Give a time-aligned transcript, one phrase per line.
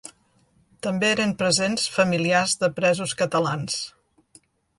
[0.87, 3.79] També eren presents familiars de presos catalans.